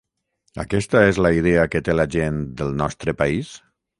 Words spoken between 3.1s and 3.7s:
país?